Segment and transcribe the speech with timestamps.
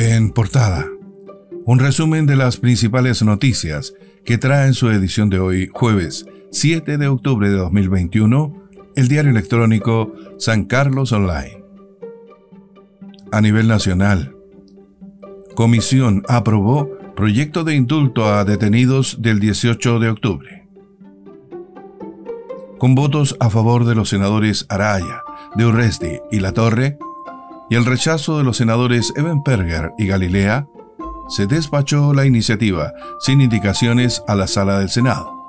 [0.00, 0.86] En portada,
[1.64, 6.98] un resumen de las principales noticias que trae en su edición de hoy, jueves 7
[6.98, 11.64] de octubre de 2021, el diario electrónico San Carlos Online.
[13.32, 14.36] A nivel nacional,
[15.56, 20.68] Comisión aprobó proyecto de indulto a detenidos del 18 de octubre.
[22.78, 25.24] Con votos a favor de los senadores Araya,
[25.56, 26.98] de Urresti y La Torre,
[27.70, 30.66] y el rechazo de los senadores Ebenperger y Galilea,
[31.28, 35.46] se despachó la iniciativa sin indicaciones a la sala del Senado.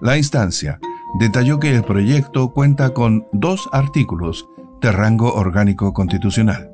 [0.00, 0.78] La instancia
[1.18, 4.48] detalló que el proyecto cuenta con dos artículos
[4.80, 6.70] de rango orgánico constitucional,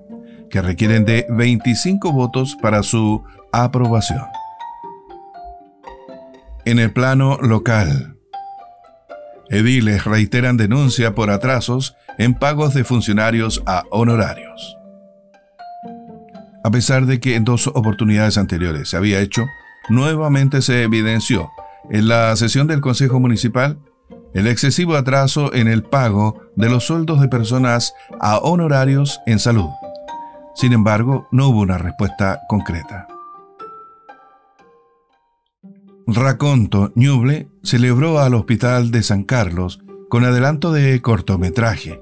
[0.50, 4.24] que requieren de 25 votos para su aprobación.
[6.66, 8.15] En el plano local,
[9.50, 14.76] ediles reiteran denuncia por atrasos en pagos de funcionarios a honorarios.
[16.64, 19.46] A pesar de que en dos oportunidades anteriores se había hecho,
[19.88, 21.50] nuevamente se evidenció
[21.90, 23.78] en la sesión del Consejo Municipal
[24.34, 29.70] el excesivo atraso en el pago de los sueldos de personas a honorarios en salud.
[30.54, 33.06] Sin embargo, no hubo una respuesta concreta.
[36.08, 42.00] Raconto Ñuble celebró al Hospital de San Carlos con adelanto de cortometraje.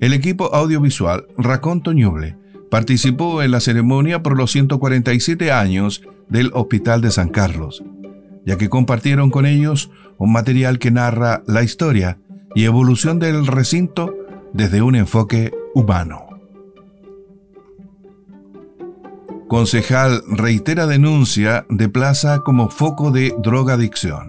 [0.00, 2.38] El equipo audiovisual Raconto Ñuble
[2.70, 6.00] participó en la ceremonia por los 147 años
[6.30, 7.84] del Hospital de San Carlos,
[8.46, 12.20] ya que compartieron con ellos un material que narra la historia
[12.54, 14.14] y evolución del recinto
[14.54, 16.21] desde un enfoque humano.
[19.52, 24.26] Concejal reitera denuncia de plaza como foco de drogadicción.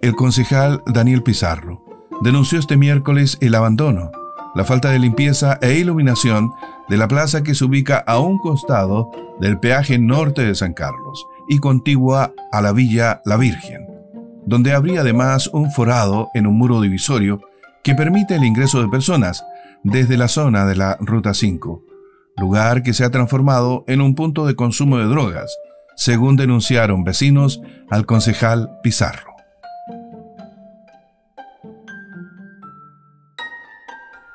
[0.00, 1.84] El concejal Daniel Pizarro
[2.22, 4.10] denunció este miércoles el abandono,
[4.54, 6.50] la falta de limpieza e iluminación
[6.88, 11.26] de la plaza que se ubica a un costado del peaje norte de San Carlos
[11.46, 13.86] y contigua a la villa La Virgen,
[14.46, 17.42] donde habría además un forado en un muro divisorio
[17.84, 19.44] que permite el ingreso de personas
[19.82, 21.95] desde la zona de la Ruta 5
[22.36, 25.56] lugar que se ha transformado en un punto de consumo de drogas,
[25.96, 27.60] según denunciaron vecinos
[27.90, 29.34] al concejal Pizarro.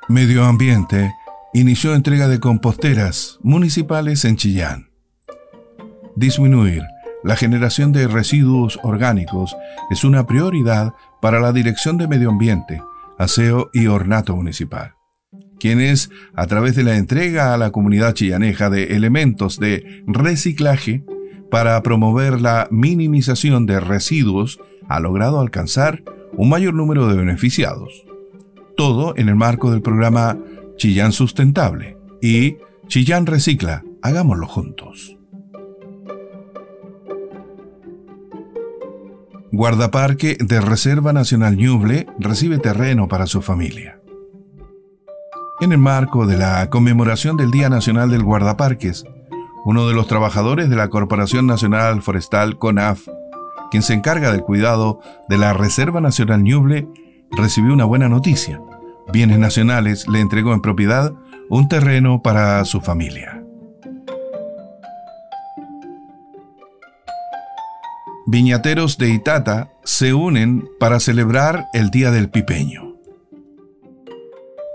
[0.10, 1.14] Medio Ambiente
[1.54, 4.90] inició entrega de composteras municipales en Chillán.
[6.16, 6.84] Disminuir
[7.24, 9.56] la generación de residuos orgánicos
[9.92, 12.82] es una prioridad para la Dirección de Medio Ambiente,
[13.20, 14.96] Aseo y Ornato Municipal
[15.62, 21.04] quienes, a través de la entrega a la comunidad chillaneja de elementos de reciclaje
[21.52, 28.08] para promover la minimización de residuos, ha logrado alcanzar un mayor número de beneficiados.
[28.76, 30.40] Todo en el marco del programa
[30.78, 32.58] Chillán Sustentable y
[32.88, 35.16] Chillán Recicla, hagámoslo juntos.
[39.52, 44.01] Guardaparque de Reserva Nacional Ñuble recibe terreno para su familia
[45.62, 49.06] en el marco de la conmemoración del Día Nacional del Guardaparques,
[49.64, 53.08] uno de los trabajadores de la Corporación Nacional Forestal CONAF,
[53.70, 56.88] quien se encarga del cuidado de la Reserva Nacional Ñuble,
[57.30, 58.60] recibió una buena noticia.
[59.14, 61.14] Bienes Nacionales le entregó en propiedad
[61.48, 63.44] un terreno para su familia.
[68.26, 72.91] Viñateros de Itata se unen para celebrar el Día del Pipeño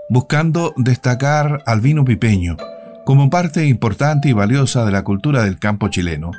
[0.09, 2.57] buscando destacar al vino pipeño
[3.05, 6.31] como parte importante y valiosa de la cultura del campo chileno,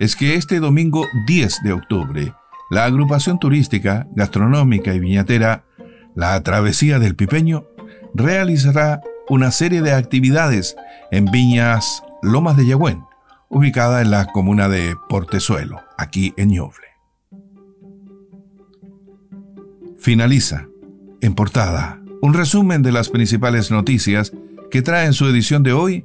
[0.00, 2.32] es que este domingo 10 de octubre,
[2.70, 5.64] la agrupación turística, gastronómica y viñatera
[6.16, 7.66] La Travesía del Pipeño
[8.12, 10.76] realizará una serie de actividades
[11.12, 13.04] en Viñas Lomas de Yagüen,
[13.48, 16.86] ubicada en la comuna de Portezuelo, aquí en Ñoble.
[19.98, 20.66] Finaliza,
[21.20, 24.32] en portada, un resumen de las principales noticias
[24.68, 26.02] que trae en su edición de hoy,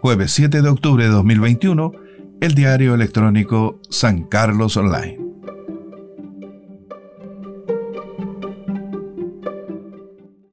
[0.00, 1.92] jueves 7 de octubre de 2021,
[2.40, 5.21] el diario electrónico San Carlos Online.